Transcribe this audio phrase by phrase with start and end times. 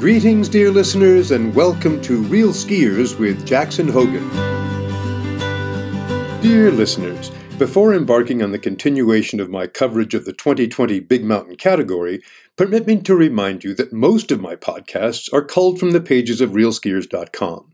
[0.00, 4.26] Greetings, dear listeners, and welcome to Real Skiers with Jackson Hogen.
[6.40, 11.56] Dear listeners, before embarking on the continuation of my coverage of the 2020 Big Mountain
[11.56, 12.22] category,
[12.56, 16.40] permit me to remind you that most of my podcasts are culled from the pages
[16.40, 17.70] of realskiers.com.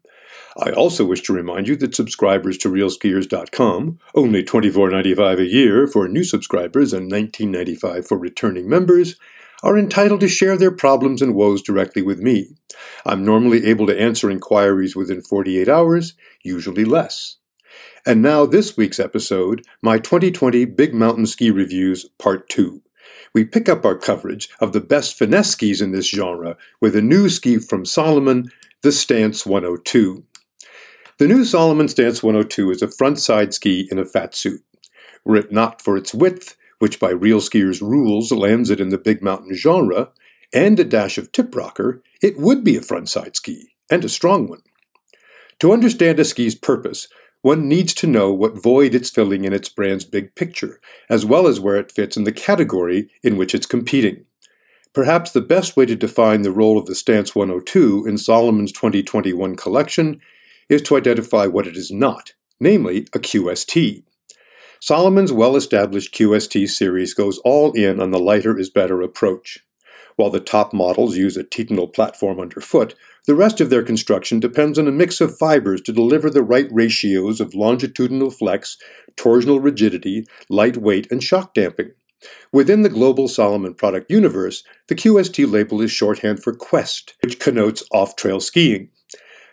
[0.57, 6.09] I also wish to remind you that subscribers to realskiers.com, only $24.95 a year for
[6.09, 9.15] new subscribers and $19.95 for returning members,
[9.62, 12.56] are entitled to share their problems and woes directly with me.
[13.05, 17.37] I'm normally able to answer inquiries within 48 hours, usually less.
[18.05, 22.80] And now, this week's episode my 2020 Big Mountain Ski Reviews, Part 2.
[23.34, 27.02] We pick up our coverage of the best finesse skis in this genre with a
[27.02, 28.50] new ski from Salomon,
[28.83, 30.25] the Stance 102.
[31.19, 34.62] The new Salomon Stance 102 is a front side ski in a fat suit.
[35.25, 38.98] Were it not for its width, which by real skiers' rules lands it in the
[38.98, 40.11] big mountain genre,
[40.53, 44.47] and a dash of tip rocker, it would be a frontside ski, and a strong
[44.47, 44.62] one.
[45.61, 47.09] To understand a ski's purpose,
[47.42, 51.47] one needs to know what void it's filling in its brand's big picture, as well
[51.47, 54.25] as where it fits in the category in which it's competing.
[54.93, 59.55] Perhaps the best way to define the role of the Stance 102 in Salomon's 2021
[59.55, 60.20] collection
[60.69, 64.03] is to identify what it is not, namely a QST.
[64.80, 69.60] Salomon's well established QST series goes all in on the lighter is better approach.
[70.16, 72.94] While the top models use a titanal platform underfoot,
[73.27, 76.69] the rest of their construction depends on a mix of fibers to deliver the right
[76.70, 78.78] ratios of longitudinal flex,
[79.16, 81.92] torsional rigidity, light weight, and shock damping.
[82.52, 87.82] Within the global Salomon product universe, the QST label is shorthand for Quest, which connotes
[87.92, 88.88] off trail skiing.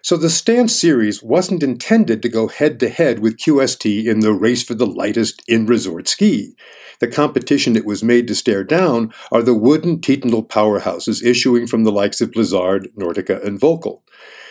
[0.03, 4.33] So the Stance series wasn't intended to go head to head with QST in the
[4.33, 6.57] race for the lightest in resort ski.
[6.99, 11.85] The competition it was made to stare down are the wooden titanal powerhouses issuing from
[11.85, 14.01] the likes of Blizzard, Nordica, and Volkl.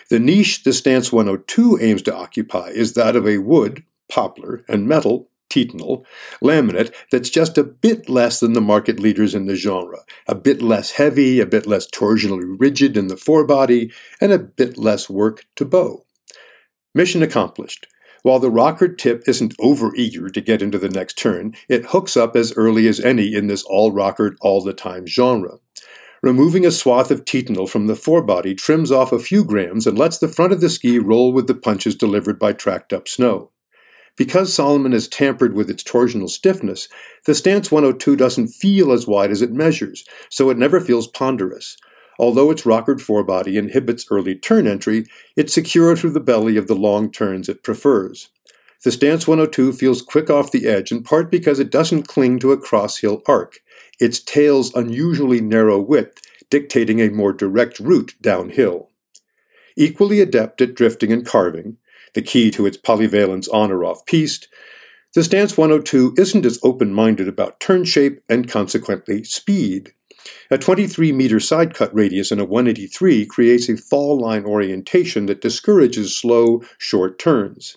[0.09, 4.89] The niche the Stance 102 aims to occupy is that of a wood, poplar, and
[4.89, 6.05] metal titanal
[6.43, 10.63] laminate that's just a bit less than the market leaders in the genre, a bit
[10.63, 15.45] less heavy, a bit less torsionally rigid in the forebody, and a bit less work
[15.57, 16.05] to bow.
[16.95, 17.87] Mission accomplished.
[18.23, 22.17] While the rocker tip isn't over eager to get into the next turn, it hooks
[22.17, 25.59] up as early as any in this all rockered all the time genre.
[26.23, 30.19] Removing a swath of titanal from the forebody trims off a few grams and lets
[30.19, 33.51] the front of the ski roll with the punches delivered by tracked up snow.
[34.17, 36.89] Because Salomon has tampered with its torsional stiffness,
[37.25, 41.77] the Stance 102 doesn't feel as wide as it measures, so it never feels ponderous.
[42.19, 46.75] Although its rockered forebody inhibits early turn entry, it's secure through the belly of the
[46.75, 48.29] long turns it prefers.
[48.85, 52.53] The Stance 102 feels quick off the edge in part because it doesn't cling to
[52.53, 53.61] a crosshill arc,
[53.99, 58.91] its tail's unusually narrow width dictating a more direct route downhill.
[59.75, 61.79] Equally adept at drifting and carving,
[62.15, 64.49] the key to its polyvalence on or off piste,
[65.15, 69.93] the Stance 102 isn't as open minded about turn shape and consequently speed.
[70.51, 75.41] A 23 meter side cut radius in a 183 creates a fall line orientation that
[75.41, 77.77] discourages slow, short turns.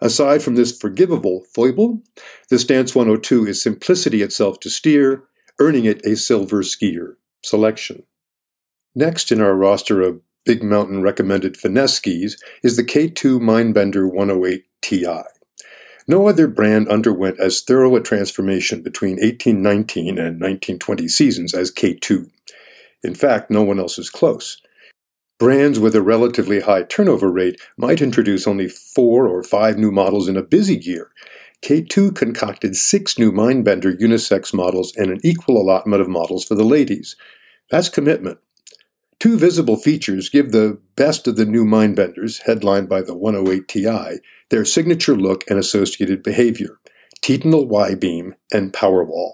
[0.00, 2.02] Aside from this forgivable foible,
[2.48, 5.24] the Stance 102 is simplicity itself to steer,
[5.58, 8.04] earning it a silver skier selection.
[8.94, 14.64] Next in our roster of Big Mountain recommended finesse skis is the K2 Mindbender 108
[14.80, 15.06] Ti.
[16.08, 22.30] No other brand underwent as thorough a transformation between 1819 and 1920 seasons as K2.
[23.02, 24.60] In fact, no one else is close.
[25.38, 30.26] Brands with a relatively high turnover rate might introduce only four or five new models
[30.26, 31.10] in a busy year.
[31.62, 36.64] K2 concocted six new Mindbender unisex models and an equal allotment of models for the
[36.64, 37.14] ladies.
[37.70, 38.38] That's commitment.
[39.20, 44.20] Two visible features give the best of the new Mindbenders, headlined by the 108 Ti,
[44.48, 46.80] their signature look and associated behavior
[47.20, 49.32] Titanal Y beam and Powerwall.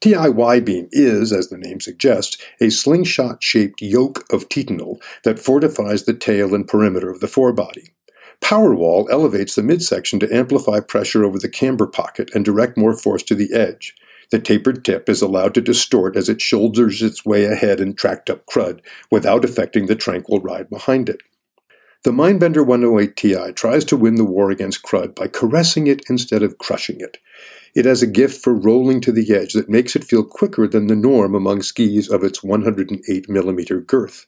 [0.00, 5.38] TI Y beam is, as the name suggests, a slingshot shaped yoke of titanal that
[5.38, 7.92] fortifies the tail and perimeter of the forebody.
[8.40, 13.22] Powerwall elevates the midsection to amplify pressure over the camber pocket and direct more force
[13.22, 13.94] to the edge.
[14.30, 18.28] The tapered tip is allowed to distort as it shoulders its way ahead in tracked
[18.28, 18.80] up crud
[19.10, 21.20] without affecting the tranquil ride behind it.
[22.02, 26.42] The Mindbender 108 Ti tries to win the war against crud by caressing it instead
[26.42, 27.18] of crushing it.
[27.74, 30.86] It has a gift for rolling to the edge that makes it feel quicker than
[30.86, 34.26] the norm among skis of its 108mm girth.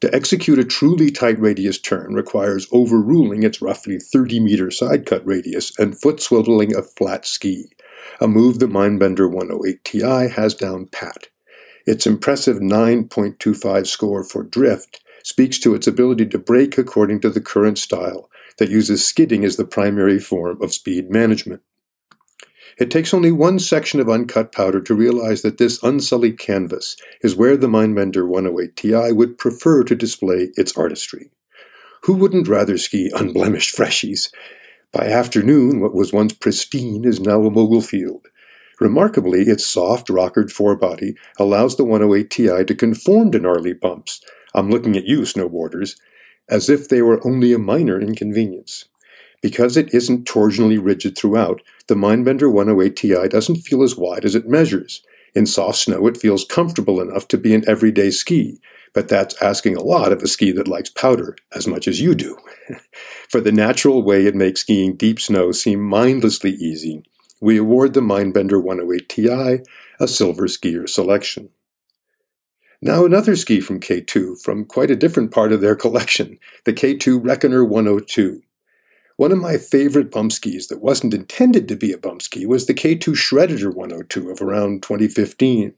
[0.00, 5.24] To execute a truly tight radius turn requires overruling its roughly 30 meter side cut
[5.24, 7.70] radius and foot swiveling a flat ski
[8.20, 11.28] a move the Mindbender 108 Ti has down pat.
[11.86, 17.40] Its impressive 9.25 score for drift speaks to its ability to brake according to the
[17.40, 21.62] current style that uses skidding as the primary form of speed management.
[22.78, 27.36] It takes only one section of uncut powder to realize that this unsullied canvas is
[27.36, 31.30] where the Mindbender 108 Ti would prefer to display its artistry.
[32.04, 34.32] Who wouldn't rather ski unblemished freshies?
[34.92, 38.26] By afternoon, what was once pristine is now a mogul field.
[38.78, 44.20] Remarkably, its soft, rockered forebody allows the 108 Ti to conform to gnarly bumps.
[44.54, 45.98] I'm looking at you, snowboarders,
[46.50, 48.84] as if they were only a minor inconvenience.
[49.40, 54.34] Because it isn't torsionally rigid throughout, the Mindbender 108 Ti doesn't feel as wide as
[54.34, 55.02] it measures.
[55.34, 58.60] In soft snow, it feels comfortable enough to be an everyday ski,
[58.92, 62.14] but that's asking a lot of a ski that likes powder as much as you
[62.14, 62.36] do.
[63.28, 67.02] For the natural way it makes skiing deep snow seem mindlessly easy,
[67.40, 69.64] we award the Mindbender 108 Ti
[69.98, 71.48] a Silver Skier selection.
[72.80, 77.24] Now another ski from K2, from quite a different part of their collection, the K2
[77.24, 78.42] Reckoner 102.
[79.16, 82.66] One of my favorite bump skis that wasn't intended to be a bump ski was
[82.66, 85.74] the K2 Shredditor 102 of around 2015.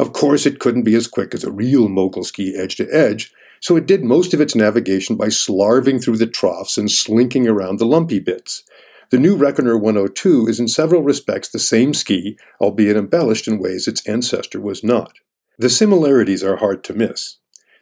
[0.00, 3.34] Of course, it couldn't be as quick as a real mogul ski edge to edge,
[3.60, 7.78] so it did most of its navigation by slarving through the troughs and slinking around
[7.78, 8.62] the lumpy bits.
[9.10, 13.86] The new Reckoner 102 is in several respects the same ski, albeit embellished in ways
[13.86, 15.18] its ancestor was not.
[15.58, 17.36] The similarities are hard to miss.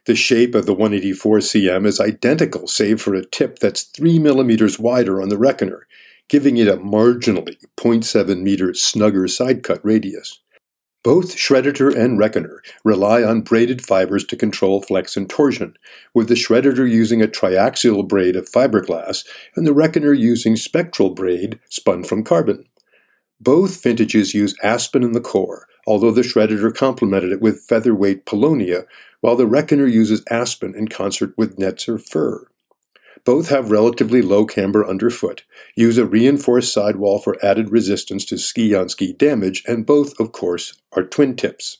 [0.05, 4.77] The shape of the 184 cm is identical, save for a tip that's 3 millimeters
[4.77, 5.87] wider on the Reckoner,
[6.27, 10.41] giving it a marginally 0.7 meter snugger side cut radius.
[11.01, 15.77] Both Shredditor and Reckoner rely on braided fibers to control flex and torsion,
[16.13, 19.25] with the Shredditor using a triaxial braid of fiberglass
[19.55, 22.65] and the Reckoner using spectral braid spun from carbon.
[23.39, 28.85] Both vintages use aspen in the core, although the Shredditor complemented it with featherweight paulownia,
[29.21, 32.45] while the Reckoner uses aspen in concert with Netzer fir.
[33.25, 35.43] Both have relatively low camber underfoot,
[35.75, 40.31] use a reinforced sidewall for added resistance to ski on ski damage, and both, of
[40.31, 41.79] course, are twin tips.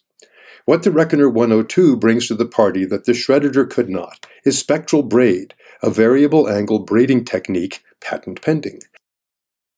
[0.66, 5.02] What the Reckoner 102 brings to the party that the Shredditor could not is spectral
[5.02, 8.82] braid, a variable angle braiding technique, patent pending.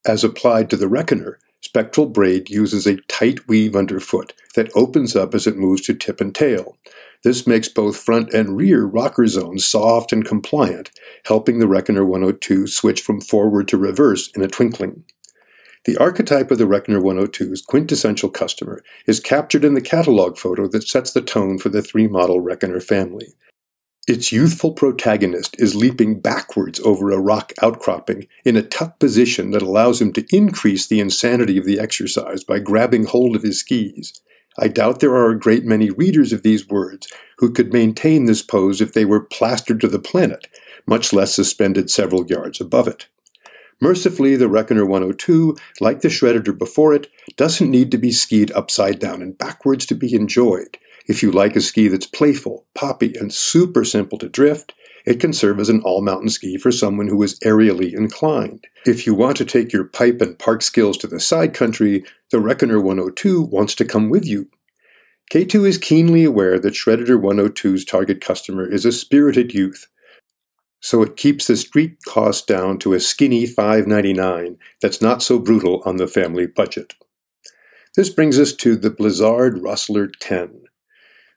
[0.06, 5.34] As applied to the Reckoner, spectral braid uses a tight weave underfoot that opens up
[5.34, 6.78] as it moves to tip and tail.
[7.24, 10.90] This makes both front and rear rocker zones soft and compliant,
[11.26, 15.04] helping the Reckoner 102 switch from forward to reverse in a twinkling.
[15.86, 20.88] The archetype of the Reckoner 102's quintessential customer is captured in the catalog photo that
[20.88, 23.34] sets the tone for the three model Reckoner family.
[24.08, 29.62] Its youthful protagonist is leaping backwards over a rock outcropping in a tuck position that
[29.62, 34.20] allows him to increase the insanity of the exercise by grabbing hold of his skis.
[34.58, 37.08] I doubt there are a great many readers of these words
[37.38, 40.48] who could maintain this pose if they were plastered to the planet,
[40.88, 43.08] much less suspended several yards above it.
[43.80, 49.00] Mercifully, the Reckoner 102, like the Shredditor before it, doesn't need to be skied upside
[49.00, 50.78] down and backwards to be enjoyed.
[51.08, 54.74] If you like a ski that's playful, poppy, and super simple to drift,
[55.06, 58.68] it can serve as an all mountain ski for someone who is aerially inclined.
[58.86, 62.40] If you want to take your pipe and park skills to the side country, the
[62.40, 64.50] Reckoner 102 wants to come with you.
[65.32, 69.88] K2 is keenly aware that Shredditor 102's target customer is a spirited youth,
[70.82, 75.82] so it keeps the street cost down to a skinny $5.99 that's not so brutal
[75.86, 76.96] on the family budget.
[77.96, 80.64] This brings us to the Blizzard Rustler 10.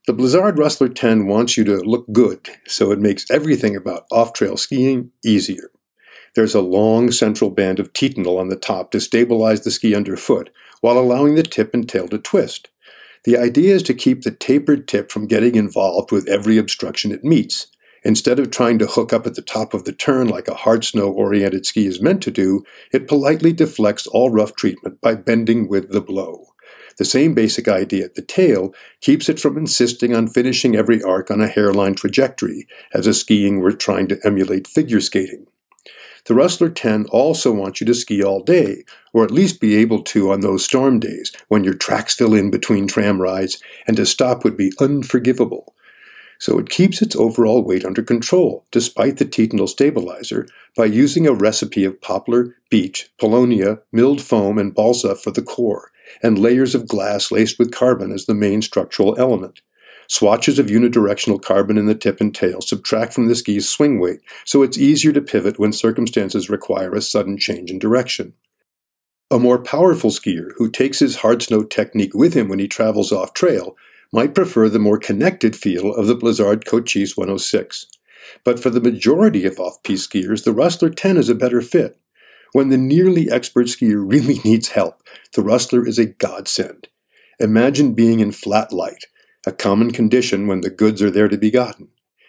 [0.07, 4.35] The Blizzard Rustler 10 wants you to look good, so it makes everything about off
[4.35, 5.71] trail skiing easier.
[6.35, 10.51] There's a long central band of titanal on the top to stabilize the ski underfoot
[10.83, 12.69] while allowing the tip and tail to twist.
[13.25, 17.25] The idea is to keep the tapered tip from getting involved with every obstruction it
[17.25, 17.69] meets.
[18.03, 20.85] Instead of trying to hook up at the top of the turn like a hard
[20.85, 25.67] snow oriented ski is meant to do, it politely deflects all rough treatment by bending
[25.67, 26.49] with the blow.
[26.99, 31.31] The same basic idea at the tail keeps it from insisting on finishing every arc
[31.31, 35.47] on a hairline trajectory, as a skiing were trying to emulate figure skating.
[36.27, 40.03] The Rustler 10 also wants you to ski all day, or at least be able
[40.05, 44.07] to on those storm days when your tracks fill in between tram rides, and to
[44.07, 45.75] stop would be unforgivable.
[46.39, 50.47] So it keeps its overall weight under control, despite the titanal stabilizer,
[50.77, 55.91] by using a recipe of poplar, beech, paulownia, milled foam, and balsa for the core,
[56.23, 59.61] and layers of glass laced with carbon as the main structural element.
[60.07, 64.21] Swatches of unidirectional carbon in the tip and tail subtract from the ski's swing weight,
[64.45, 68.35] so it's easier to pivot when circumstances require a sudden change in direction.
[69.31, 73.11] A more powerful skier who takes his hard snow technique with him when he travels
[73.11, 73.77] off trail
[74.13, 77.87] might prefer the more connected feel of the Blizzard Cochise 106.
[78.45, 81.99] But for the majority of off piste skiers, the Rustler 10 is a better fit.
[82.55, 85.03] When the nearly expert skier really needs help,
[85.35, 86.87] the Rustler is a godsend.
[87.41, 89.07] Imagine being in flat light,
[89.45, 91.89] a common condition when the goods are there to be gotten,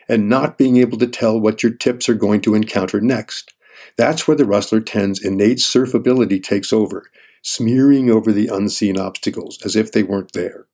[0.10, 3.54] and not being able to tell what your tips are going to encounter next.
[3.98, 7.12] That's where the Rustler 10's innate surfability takes over,
[7.44, 10.66] smearing over the unseen obstacles as if they weren't there.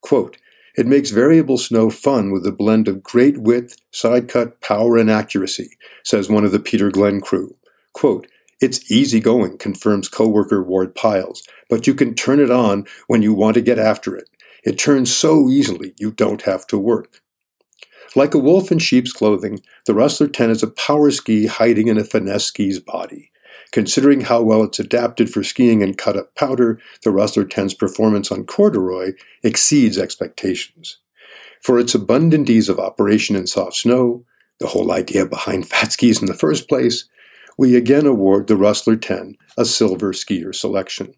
[0.00, 0.38] Quote,
[0.74, 5.10] it makes variable snow fun with a blend of great width, side cut, power, and
[5.10, 7.56] accuracy, says one of the Peter Glenn crew.
[7.92, 8.26] Quote,
[8.60, 13.34] it's easy going, confirms coworker Ward Piles, but you can turn it on when you
[13.34, 14.28] want to get after it.
[14.64, 17.22] It turns so easily you don't have to work.
[18.14, 21.98] Like a wolf in sheep's clothing, the Rustler 10 is a power ski hiding in
[21.98, 23.30] a finesse ski's body.
[23.72, 28.32] Considering how well it's adapted for skiing in cut up powder, the Rustler 10's performance
[28.32, 30.98] on corduroy exceeds expectations.
[31.60, 34.24] For its abundant ease of operation in soft snow,
[34.60, 37.08] the whole idea behind fat skis in the first place,
[37.56, 41.14] we again award the Rustler 10 a silver skier selection.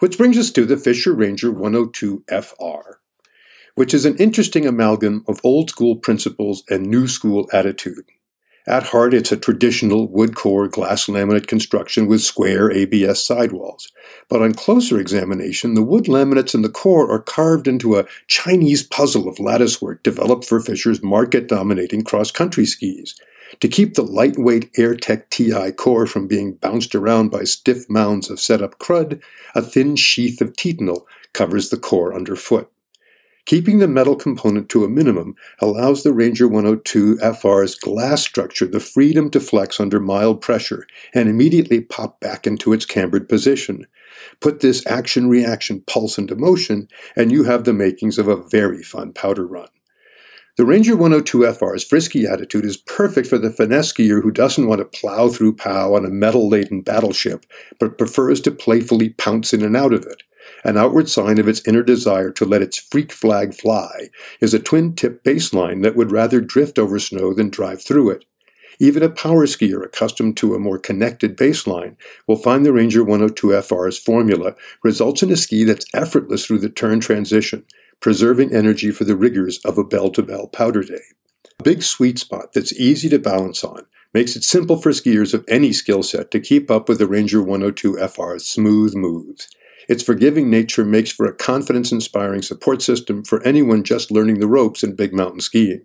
[0.00, 3.00] Which brings us to the Fischer Ranger 102 FR
[3.76, 8.04] which is an interesting amalgam of old school principles and new school attitude.
[8.66, 13.92] At heart, it's a traditional wood core glass laminate construction with square ABS sidewalls.
[14.28, 18.82] But on closer examination, the wood laminates in the core are carved into a Chinese
[18.82, 23.14] puzzle of latticework developed for Fischer's market dominating cross country skis.
[23.60, 28.40] To keep the lightweight AirTech TI core from being bounced around by stiff mounds of
[28.40, 29.20] set up crud,
[29.54, 32.70] a thin sheath of titanal covers the core underfoot.
[33.46, 38.80] Keeping the metal component to a minimum allows the Ranger 102 FR's glass structure the
[38.80, 40.84] freedom to flex under mild pressure
[41.14, 43.86] and immediately pop back into its cambered position.
[44.40, 48.82] Put this action reaction pulse into motion, and you have the makings of a very
[48.82, 49.68] fun powder run.
[50.56, 54.78] The Ranger 102 FR's frisky attitude is perfect for the finesse skier who doesn't want
[54.78, 57.44] to plow through POW on a metal laden battleship,
[57.78, 60.22] but prefers to playfully pounce in and out of it.
[60.64, 64.08] An outward sign of its inner desire to let its freak flag fly
[64.40, 68.24] is a twin tip baseline that would rather drift over snow than drive through it.
[68.78, 71.96] Even a power skier accustomed to a more connected baseline
[72.26, 76.70] will find the Ranger 102 FR's formula results in a ski that's effortless through the
[76.70, 77.62] turn transition,
[78.00, 81.02] preserving energy for the rigors of a bell to bell powder day.
[81.58, 85.44] A big sweet spot that's easy to balance on makes it simple for skiers of
[85.48, 89.48] any skill set to keep up with the Ranger 102 FR's smooth moves.
[89.88, 94.48] Its forgiving nature makes for a confidence inspiring support system for anyone just learning the
[94.48, 95.82] ropes in big mountain skiing.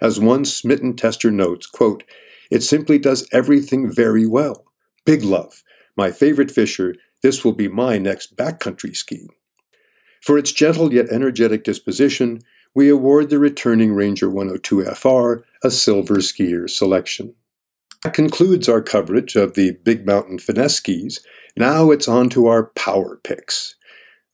[0.00, 2.02] As one smitten tester notes, quote,
[2.50, 4.64] it simply does everything very well.
[5.04, 5.62] Big love.
[5.96, 9.28] My favorite Fischer, this will be my next backcountry ski.
[10.20, 12.42] For its gentle yet energetic disposition,
[12.74, 17.34] we award the returning Ranger 102 FR a silver skier selection.
[18.04, 21.20] That concludes our coverage of the Big Mountain Finesse skis.
[21.56, 23.74] Now it's on to our power picks.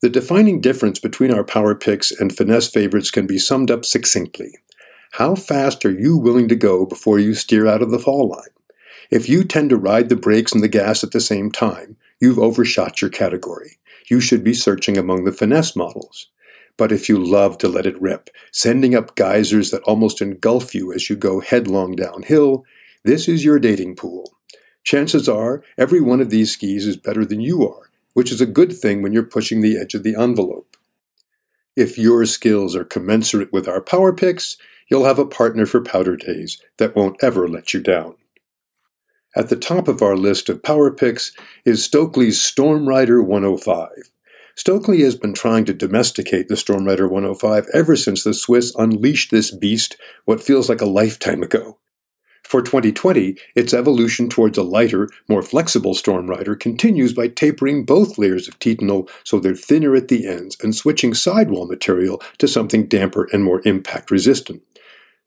[0.03, 4.59] The defining difference between our power picks and finesse favorites can be summed up succinctly.
[5.13, 8.51] How fast are you willing to go before you steer out of the fall line?
[9.11, 12.39] If you tend to ride the brakes and the gas at the same time, you've
[12.39, 13.79] overshot your category.
[14.09, 16.29] You should be searching among the finesse models.
[16.77, 20.93] But if you love to let it rip, sending up geysers that almost engulf you
[20.93, 22.65] as you go headlong downhill,
[23.05, 24.33] this is your dating pool.
[24.85, 28.47] Chances are every one of these skis is better than you are, which is a
[28.47, 30.77] good thing when you're pushing the edge of the envelope.
[31.77, 34.57] If your skills are commensurate with our power picks,
[34.89, 38.15] you'll have a partner for powder days that won't ever let you down.
[39.35, 41.33] At the top of our list of power picks
[41.65, 43.89] is Stöckli's Storm Rider 105.
[44.59, 49.31] Stöckli has been trying to domesticate the Storm Rider 105 ever since the Swiss unleashed
[49.31, 49.97] this beast
[50.27, 51.79] what feels like a lifetime ago.
[52.45, 58.19] For 2020, its evolution towards a lighter, more flexible Storm Rider continues by tapering both
[58.19, 62.87] layers of titanal so they're thinner at the ends and switching sidewall material to something
[62.87, 64.61] damper and more impact resistant.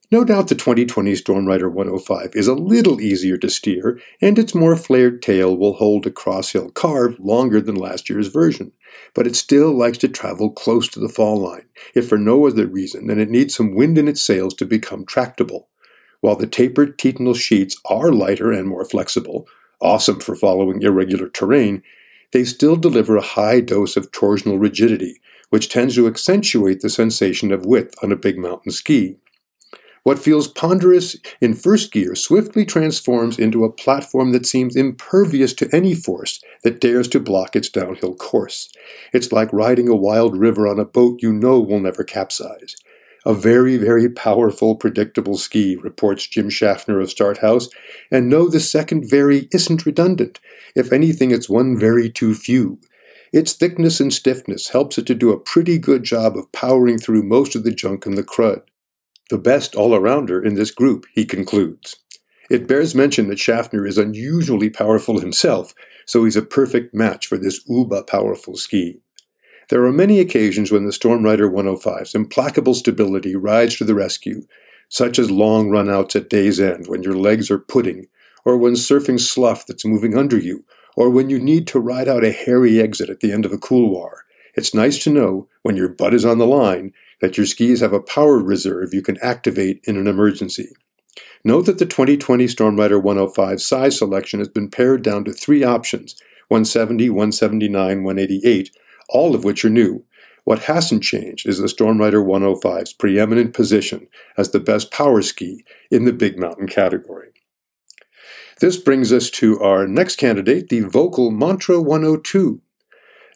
[0.08, 4.54] No doubt the 2020 Storm Rider 105 is a little easier to steer, and its
[4.54, 8.70] more flared tail will hold a crosshill carve longer than last year's version,
[9.14, 12.68] but it still likes to travel close to the fall line, if for no other
[12.68, 15.66] reason than it needs some wind in its sails to become tractable.
[16.20, 19.48] While the tapered titanal sheets are lighter and more flexible,
[19.80, 21.82] awesome for following irregular terrain,
[22.32, 25.20] they still deliver a high dose of torsional rigidity,
[25.50, 29.16] which tends to accentuate the sensation of width on a big mountain ski.
[30.06, 35.68] What feels ponderous in first gear swiftly transforms into a platform that seems impervious to
[35.72, 38.72] any force that dares to block its downhill course.
[39.12, 42.76] It's like riding a wild river on a boat you know will never capsize.
[43.24, 47.68] A very, very powerful, predictable ski, reports Jim Schaffner of Start Haus,
[48.08, 50.38] and no, the second very isn't redundant.
[50.76, 52.78] If anything, it's one very too few.
[53.32, 57.24] Its thickness and stiffness helps it to do a pretty good job of powering through
[57.24, 58.62] most of the junk and the crud
[59.30, 61.96] the best all-arounder in this group, he concludes.
[62.48, 65.74] It bears mention that Schaffner is unusually powerful himself,
[66.06, 69.00] so he's a perfect match for this uber powerful ski.
[69.68, 74.42] There are many occasions when the Storm Rider 105's implacable stability rides to the rescue,
[74.88, 78.06] such as long runouts at day's end when your legs are pudding,
[78.44, 80.64] or when surfing slough that's moving under you,
[80.96, 83.58] or when you need to ride out a hairy exit at the end of a
[83.58, 84.22] couloir.
[84.54, 87.92] It's nice to know, when your butt is on the line, that your skis have
[87.92, 90.68] a power reserve you can activate in an emergency.
[91.44, 96.16] Note that the 2020 Stormrider 105 size selection has been pared down to three options
[96.48, 98.70] 170, 179, 188,
[99.08, 100.04] all of which are new.
[100.44, 104.06] What hasn't changed is the Stormrider 105's preeminent position
[104.36, 107.30] as the best power ski in the big mountain category.
[108.60, 112.60] This brings us to our next candidate, the Völkl Mantra 102.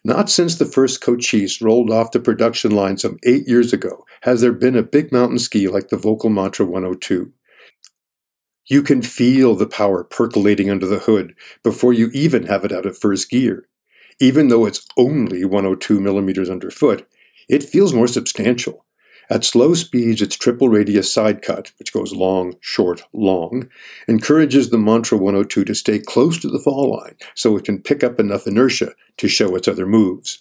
[0.02, 4.40] Not since the first Cochise rolled off the production line some eight years ago has
[4.40, 7.30] there been a big mountain ski like the Völkl Mantra 102.
[8.66, 12.87] You can feel the power percolating under the hood before you even have it out
[12.87, 13.66] of first gear.
[14.21, 17.07] Even though it's only 102 millimeters underfoot,
[17.49, 18.87] it feels more substantial.
[19.33, 23.69] At slow speeds, its triple radius side cut, which goes long, short, long,
[24.09, 28.03] encourages the Mantra 102 to stay close to the fall line so it can pick
[28.03, 30.41] up enough inertia to show its other moves.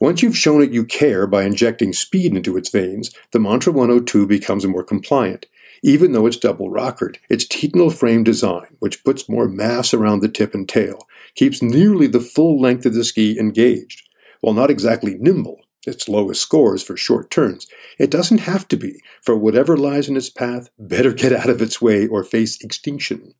[0.00, 4.26] Once you've shown it you care by injecting speed into its veins, the Mantra 102
[4.26, 5.44] becomes more compliant.
[5.82, 10.28] Even though it's double rockered, its Titanal frame design, which puts more mass around the
[10.28, 14.08] tip and tail, keeps nearly the full length of the ski engaged.
[14.40, 17.66] While not exactly nimble, its lowest scores for short turns.
[17.98, 21.60] It doesn't have to be, for whatever lies in its path, better get out of
[21.60, 23.34] its way or face extinction.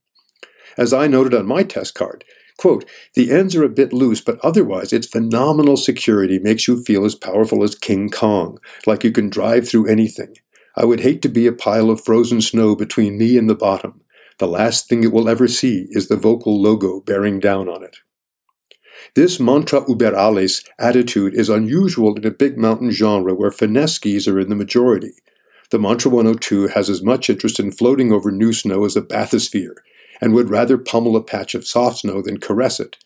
[0.77, 2.25] As I noted on my test card,
[2.59, 7.05] quote, the ends are a bit loose, but otherwise its phenomenal security makes you feel
[7.05, 10.35] as powerful as King Kong, like you can drive through anything.
[10.77, 14.01] I would hate to be a pile of frozen snow between me and the bottom.
[14.39, 17.99] The last thing it will ever see is the Völkl logo bearing down on it.
[19.15, 24.27] This mantra über alles attitude is unusual in a big mountain genre where finesse skis
[24.27, 25.13] are in the majority.
[25.71, 29.75] The Mantra 102 has as much interest in floating over new snow as a bathysphere,
[30.23, 32.97] and would rather pummel a patch of soft snow than caress it.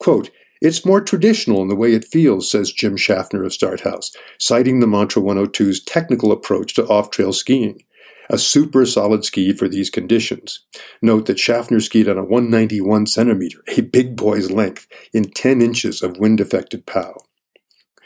[0.00, 4.16] Quote, it's more traditional in the way it feels, says Jim Schaffner of Start Haus,
[4.38, 7.84] citing the Mantra 102's technical approach to off trail skiing
[8.30, 10.60] a super solid ski for these conditions.
[11.00, 16.02] Note that Schaffner skied on a 191 centimeter, a big boy's length, in 10 inches
[16.02, 17.16] of wind affected POW.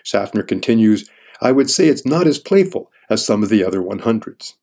[0.03, 1.09] Schaffner continues,
[1.41, 4.55] I would say it's not as playful as some of the other 100s.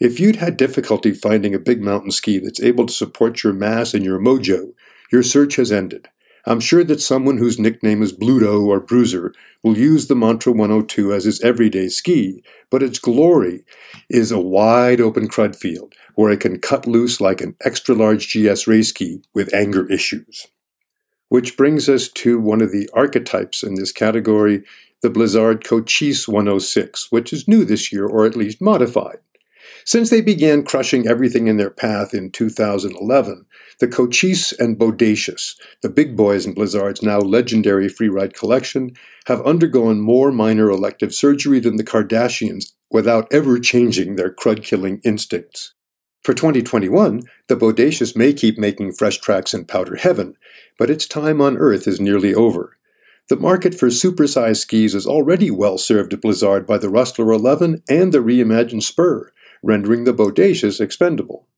[0.00, 3.94] If you'd had difficulty finding a big mountain ski that's able to support your mass
[3.94, 4.72] and your mojo,
[5.12, 6.08] your search has ended.
[6.46, 11.12] I'm sure that someone whose nickname is Bluto or Bruiser will use the Mantra 102
[11.12, 13.64] as his everyday ski, but its glory
[14.10, 18.28] is a wide open crud field where it can cut loose like an extra large
[18.28, 20.46] GS race ski with anger issues.
[21.30, 24.64] Which brings us to one of the archetypes in this category,
[25.00, 29.18] the Blizzard Cochise 106, which is new this year or at least modified.
[29.86, 33.44] Since they began crushing everything in their path in 2011,
[33.80, 38.92] the Cochise and Bodacious, the big boys in Blizzard's now legendary freeride collection,
[39.26, 45.02] have undergone more minor elective surgery than the Kardashians without ever changing their crud killing
[45.04, 45.74] instincts.
[46.22, 50.34] For 2021, the Bodacious may keep making fresh tracks in Powder Heaven,
[50.78, 52.78] but its time on Earth is nearly over.
[53.28, 57.82] The market for supersized skis is already well served at Blizzard by the Rustler 11
[57.88, 59.32] and the reimagined Spur,
[59.64, 61.48] rendering the Bodacious expendable.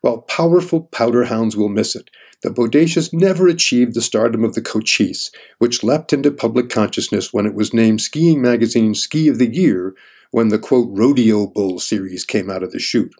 [0.00, 2.10] While powerful powder hounds will miss it,
[2.42, 7.46] the Bodacious never achieved the stardom of the Cochise, which leapt into public consciousness when
[7.46, 9.94] it was named Skiing Magazine's Ski of the Year
[10.32, 13.14] when the quote Rodeo Bull series came out of the chute.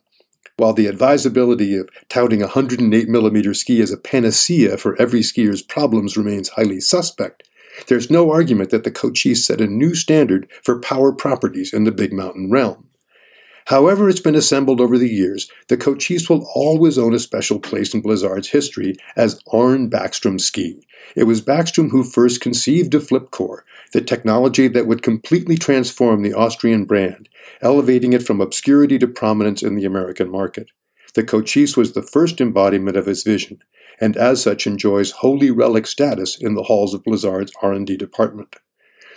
[0.56, 5.62] While the advisability of touting a 108 millimeter ski as a panacea for every skier's
[5.62, 7.44] problems remains highly suspect,
[7.86, 11.92] there's no argument that the Cochise set a new standard for power properties in the
[11.92, 12.88] big mountain realm.
[13.66, 17.94] However, it's been assembled over the years, the Cochise will always own a special place
[17.94, 20.84] in Blizzard's history as Arne Backstrom Ski.
[21.14, 23.60] It was Backstrom who first conceived of Flipcore,
[23.92, 27.28] the technology that would completely transform the Austrian brand,
[27.60, 30.70] elevating it from obscurity to prominence in the American market.
[31.14, 33.62] The Cochise was the first embodiment of his vision,
[34.00, 38.56] and as such enjoys holy relic status in the halls of Blizzard's R&D department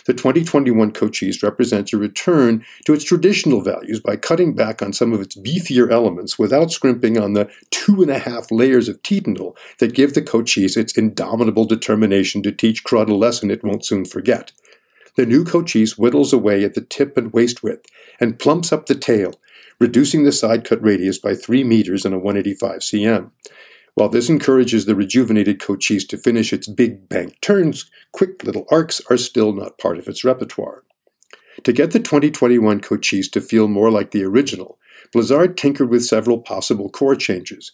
[0.06, 5.14] the 2021 Cochise represents a return to its traditional values by cutting back on some
[5.14, 9.56] of its beefier elements without scrimping on the two and a half layers of titanal
[9.80, 14.06] that give the Cochise its indomitable determination to teach Crud a lesson it won't soon
[14.06, 14.52] forget.
[15.16, 17.86] The new Cochise whittles away at the tip and waist width
[18.20, 19.34] and plumps up the tail,
[19.80, 23.32] reducing the side cut radius by 3 meters in a 185 cm.
[23.96, 29.02] While this encourages the rejuvenated Cochise to finish its big bank turns, quick little arcs
[29.10, 30.84] are still not part of its repertoire.
[31.64, 34.78] To get the 2021 Cochise to feel more like the original,
[35.14, 37.72] Blizzard tinkered with several possible core changes.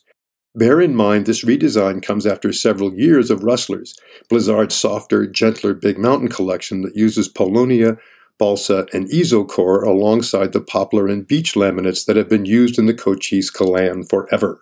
[0.53, 3.97] Bear in mind this redesign comes after several years of Rustlers,
[4.29, 7.97] Blizzard's softer, gentler Big Mountain collection that uses Paulownia,
[8.37, 12.93] balsa, and Isocore alongside the poplar and beech laminates that have been used in the
[12.93, 14.59] Cochise Kalan forever.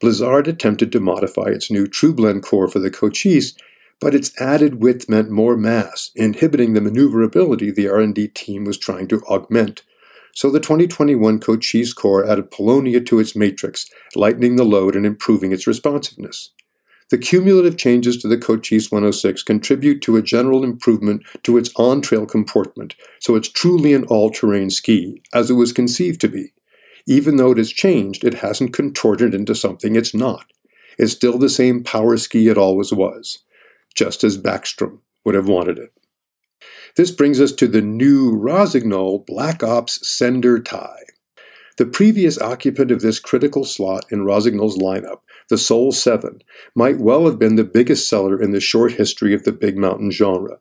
[0.00, 3.54] Blizzard attempted to modify its new TrueBlend core for the Cochise,
[4.00, 9.08] but its added width meant more mass, inhibiting the maneuverability the R&D team was trying
[9.08, 9.82] to augment.
[10.32, 15.50] So the 2021 Cochise core added Paulownia to its matrix, lightening the load and improving
[15.50, 16.50] its responsiveness.
[17.10, 22.26] The cumulative changes to the Cochise 106 contribute to a general improvement to its on-trail
[22.26, 26.52] comportment, so it's truly an all-terrain ski, as it was conceived to be.
[27.10, 30.44] Even though it has changed, it hasn't contorted into something it's not.
[30.98, 33.38] It's still the same power ski it always was,
[33.94, 35.90] just as Backstrom would have wanted it.
[36.96, 40.86] This brings us to the new Rossignol Black Ops Sender Ti.
[41.78, 46.42] The previous occupant of this critical slot in Rossignol's lineup, the Soul 7,
[46.74, 50.10] might well have been the biggest seller in the short history of the big mountain
[50.10, 50.58] genre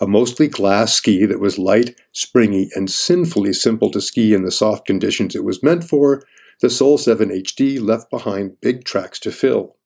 [0.00, 4.50] a mostly glass ski that was light, springy, and sinfully simple to ski in the
[4.50, 6.22] soft conditions it was meant for,
[6.60, 9.76] the Soul 7 HD left behind big tracks to fill.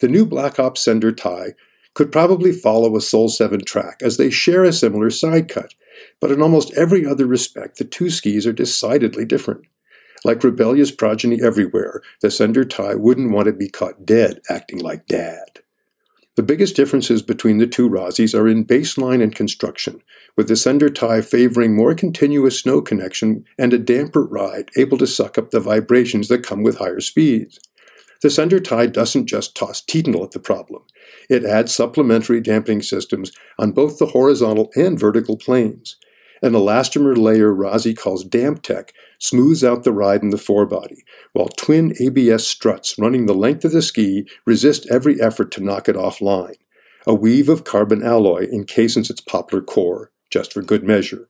[0.00, 1.54] The new Black Ops Sender Ti
[1.94, 5.74] could probably follow a Soul 7 track as they share a similar side cut,
[6.20, 9.62] but in almost every other respect, the two skis are decidedly different.
[10.24, 15.06] Like rebellious progeny everywhere, the Sender Ti wouldn't want to be caught dead acting like
[15.06, 15.60] dad.
[16.38, 20.00] The biggest differences between the two Rossis are in baseline and construction,
[20.36, 25.06] with the sender Ti favoring more continuous snow connection and a damper ride able to
[25.08, 27.58] suck up the vibrations that come with higher speeds.
[28.22, 30.84] The sender Ti doesn't just toss titanal at the problem.
[31.28, 35.96] It adds supplementary damping systems on both the horizontal and vertical planes.
[36.40, 41.94] An elastomer layer Rossi calls DampTech smooths out the ride in the forebody, while twin
[42.00, 46.56] ABS struts running the length of the ski resist every effort to knock it offline.
[47.06, 51.28] A weave of carbon alloy encases its poplar core, just for good measure.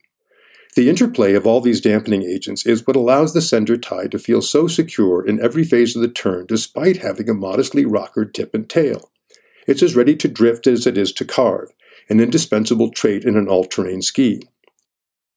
[0.77, 4.43] The interplay of all these dampening agents is what allows the sender Ti to feel
[4.43, 8.69] so secure in every phase of the turn despite having a modestly rockered tip and
[8.69, 9.11] tail.
[9.67, 11.73] It's as ready to drift as it is to carve,
[12.09, 14.43] an indispensable trait in an all-terrain ski.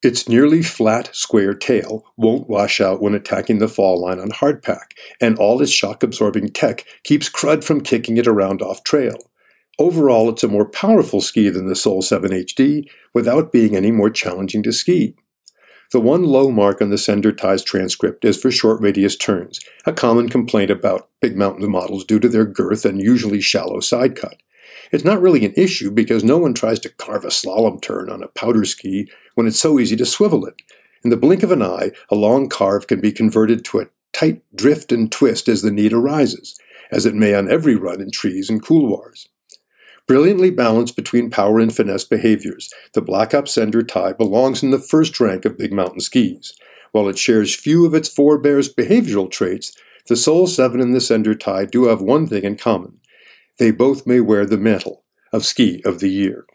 [0.03, 4.93] Its nearly flat, square tail won't wash out when attacking the fall line on hardpack,
[5.19, 9.17] and all its shock absorbing tech keeps crud from kicking it around off trail.
[9.77, 14.09] Overall, it's a more powerful ski than the Soul 7 HD without being any more
[14.09, 15.15] challenging to ski.
[15.91, 19.93] The one low mark on the Sender Ti's transcript is for short radius turns, a
[19.93, 24.37] common complaint about big mountain models due to their girth and usually shallow side cut.
[24.91, 28.23] It's not really an issue because no one tries to carve a slalom turn on
[28.23, 30.55] a powder ski when it's so easy to swivel it.
[31.03, 34.43] In the blink of an eye, a long carve can be converted to a tight
[34.55, 36.59] drift and twist as the need arises,
[36.91, 39.27] as it may on every run in trees and couloirs.
[40.07, 44.79] Brilliantly balanced between power and finesse behaviors, the Black Ops Sender Ti belongs in the
[44.79, 46.53] first rank of big mountain skis.
[46.91, 49.71] While it shares few of its forebears' behavioral traits,
[50.07, 52.99] the Soul 7 and the Sender Ti do have one thing in common
[53.57, 56.45] they both may wear the mantle of Ski of the Year.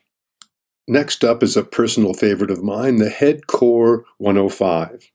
[0.89, 5.11] Next up is a personal favorite of mine, the Head Kore 105.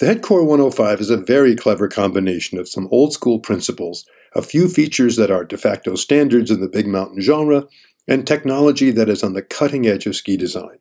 [0.00, 4.42] The Head Kore 105 is a very clever combination of some old school principles, a
[4.42, 7.68] few features that are de facto standards in the big mountain genre,
[8.08, 10.78] and technology that is on the cutting edge of ski design.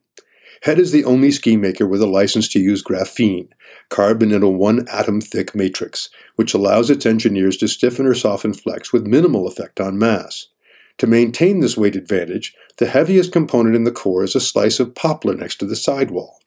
[0.64, 3.50] Head is the only ski maker with a license to use graphene,
[3.90, 8.56] carbon in a one atom thick matrix, which allows its engineers to stiffen or soften
[8.56, 10.48] flex with minimal effect on mass.
[11.00, 14.96] To maintain this weight advantage, the heaviest component in the core is a slice of
[14.96, 16.40] poplar next to the sidewall.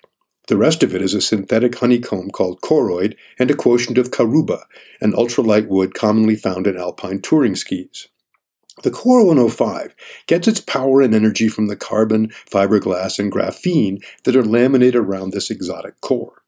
[0.49, 4.65] The rest of it is a synthetic honeycomb called Koroyd and a quotient of Karuba,
[5.01, 8.09] an ultralight wood commonly found in alpine touring skis.
[8.83, 9.95] The Kore 105
[10.27, 15.33] gets its power and energy from the carbon, fiberglass, and graphene that are laminated around
[15.33, 16.40] this exotic core.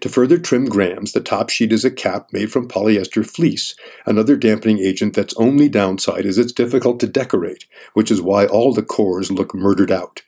[0.00, 4.36] To further trim grams, the top sheet is a cap made from polyester fleece, another
[4.36, 8.82] dampening agent that's only downside is it's difficult to decorate, which is why all the
[8.82, 10.22] Kores look murdered out.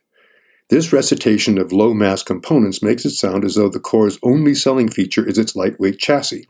[0.68, 4.88] This recitation of low mass components makes it sound as though the Kore's only selling
[4.90, 6.46] feature is its lightweight chassis.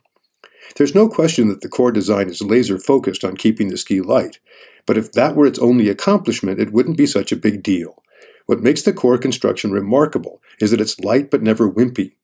[0.76, 4.38] There's no question that the core design is laser focused on keeping the ski light,
[4.86, 8.02] but if that were its only accomplishment, it wouldn't be such a big deal.
[8.46, 12.14] What makes the core construction remarkable is that it's light but never wimpy.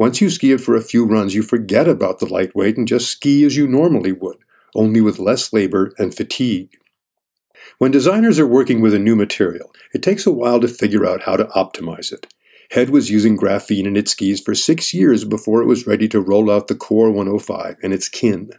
[0.00, 3.10] Once you ski it for a few runs, you forget about the lightweight and just
[3.10, 4.38] ski as you normally would,
[4.74, 6.70] only with less labor and fatigue.
[7.76, 11.24] When designers are working with a new material, it takes a while to figure out
[11.24, 12.32] how to optimize it.
[12.70, 16.20] Head was using graphene in its skis for six years before it was ready to
[16.22, 18.52] roll out the Kore 105 and its kin.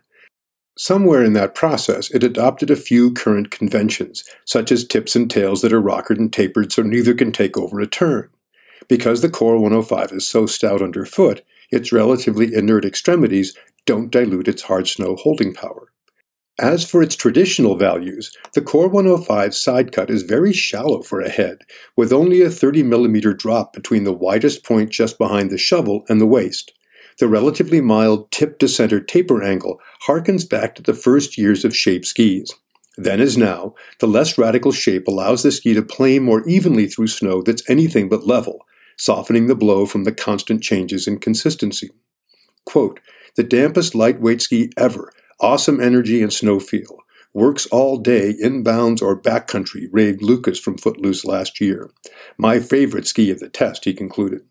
[0.77, 5.63] Somewhere in that process, it adopted a few current conventions, such as tips and tails
[5.63, 8.29] that are rockered and tapered so neither can take over a turn.
[8.87, 14.63] Because the Kore 105 is so stout underfoot, its relatively inert extremities don't dilute its
[14.63, 15.91] hard snow holding power.
[16.59, 21.29] As for its traditional values, the Kore 105 side cut is very shallow for a
[21.29, 21.59] head,
[21.95, 26.21] with only a 30 millimeter drop between the widest point just behind the shovel and
[26.21, 26.73] the waist.
[27.17, 31.75] The relatively mild tip to center taper angle harkens back to the first years of
[31.75, 32.53] shape skis.
[32.97, 37.07] Then as now, the less radical shape allows the ski to plane more evenly through
[37.07, 38.65] snow that's anything but level,
[39.01, 41.89] softening the blow from the constant changes in consistency.
[42.65, 42.99] Quote,
[43.35, 46.99] the dampest lightweight ski ever, awesome energy and snow feel.
[47.33, 51.89] Works all day, inbounds or backcountry, raved Lucas from Footloose last year.
[52.37, 54.41] My favorite ski of the test, he concluded.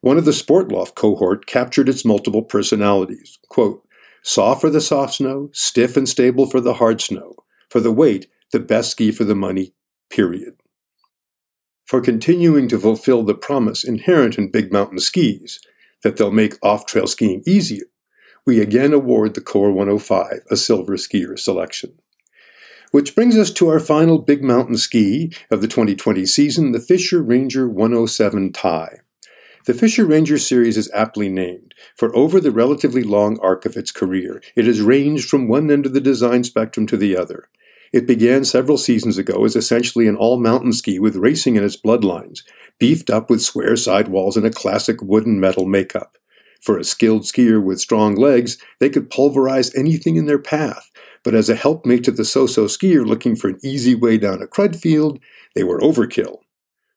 [0.00, 3.38] One of the Sportloft cohort captured its multiple personalities.
[3.48, 3.86] Quote,
[4.24, 7.36] soft for the soft snow, stiff and stable for the hard snow.
[7.70, 9.74] For the weight, the best ski for the money,
[10.10, 10.56] period.
[11.86, 15.60] For continuing to fulfill the promise inherent in big mountain skis,
[16.02, 17.84] that they'll make off trail skiing easier,
[18.44, 21.96] we again award the Kore 105 a silver skier selection.
[22.90, 27.22] Which brings us to our final big mountain ski of the 2020 season, the Fischer
[27.22, 28.98] Ranger 107 Ti.
[29.66, 33.92] The Fischer Ranger series is aptly named, for over the relatively long arc of its
[33.92, 37.48] career, it has ranged from one end of the design spectrum to the other.
[37.92, 41.76] It began several seasons ago as essentially an all mountain ski with racing in its
[41.76, 42.40] bloodlines,
[42.78, 46.18] beefed up with square sidewalls and a classic wooden metal makeup.
[46.60, 50.90] For a skilled skier with strong legs, they could pulverize anything in their path,
[51.22, 54.42] but as a helpmate to the so so skier looking for an easy way down
[54.42, 55.20] a crud field,
[55.54, 56.38] they were overkill.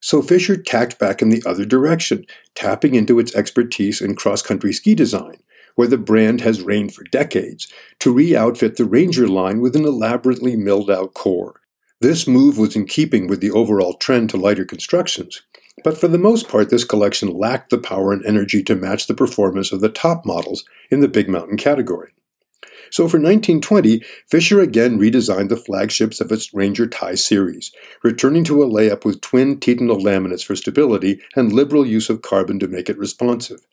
[0.02, 2.25] So Fischer tacked back in the other direction,
[2.56, 5.36] tapping into its expertise in cross country ski design,
[5.79, 9.85] where the brand has reigned for decades, to re outfit the Ranger line with an
[9.85, 11.61] elaborately milled out core.
[12.01, 15.41] This move was in keeping with the overall trend to lighter constructions,
[15.85, 19.13] but for the most part, this collection lacked the power and energy to match the
[19.13, 22.11] performance of the top models in the big mountain category.
[22.91, 27.71] So for 1920, Fischer again redesigned the flagships of its Ranger Ti series,
[28.03, 32.59] returning to a layup with twin titanal laminates for stability and liberal use of carbon
[32.59, 33.65] to make it responsive.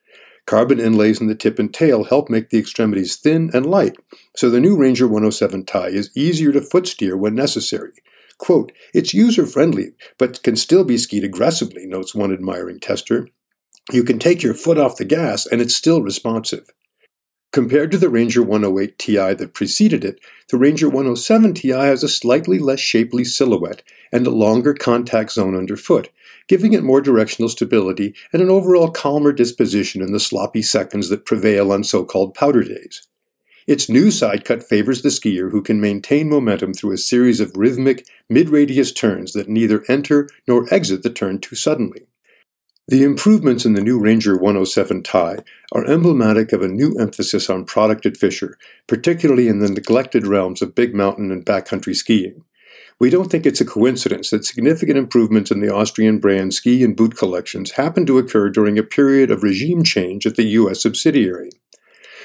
[0.46, 3.96] Carbon inlays in the tip and tail help make the extremities thin and light,
[4.36, 7.92] so the new Ranger 107 Ti is easier to foot steer when necessary.
[8.38, 13.28] Quote, it's user friendly, but can still be skied aggressively, notes one admiring tester.
[13.92, 16.70] You can take your foot off the gas and it's still responsive.
[17.52, 22.08] Compared to the Ranger 108 Ti that preceded it, the Ranger 107 Ti has a
[22.08, 23.82] slightly less shapely silhouette
[24.12, 26.10] and a longer contact zone underfoot,
[26.48, 31.26] giving it more directional stability and an overall calmer disposition in the sloppy seconds that
[31.26, 33.06] prevail on so called powder days.
[33.66, 37.56] Its new side cut favors the skier who can maintain momentum through a series of
[37.56, 42.06] rhythmic, mid radius turns that neither enter nor exit the turn too suddenly.
[42.88, 47.64] The improvements in the new Ranger 107 Ti are emblematic of a new emphasis on
[47.64, 48.56] product at Fischer,
[48.86, 52.44] particularly in the neglected realms of big mountain and backcountry skiing.
[52.98, 56.96] We don't think it's a coincidence that significant improvements in the Austrian brand ski and
[56.96, 60.82] boot collections happened to occur during a period of regime change at the U.S.
[60.82, 61.50] subsidiary.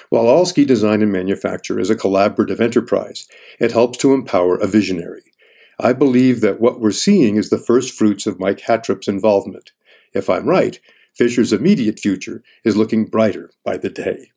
[0.10, 3.27] While all ski design and manufacture is a collaborative enterprise,
[3.60, 5.23] it helps to empower a visionary.
[5.77, 9.71] I believe that what we're seeing is the first fruits of Mike Hattrup's involvement.
[10.13, 10.79] If I'm right,
[11.13, 14.31] Fischer's immediate future is looking brighter by the day.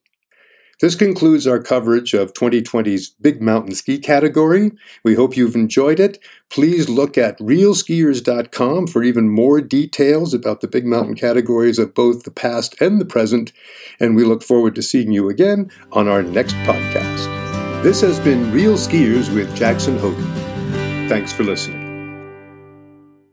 [0.80, 4.72] This concludes our coverage of 2020's Big Mountain Ski category.
[5.04, 6.18] We hope you've enjoyed it.
[6.50, 12.24] Please look at realskiers.com for even more details about the Big Mountain categories of both
[12.24, 13.52] the past and the present,
[14.00, 17.82] and we look forward to seeing you again on our next podcast.
[17.82, 21.08] This has been Real Skiers with Jackson Hogen.
[21.08, 21.83] Thanks for listening.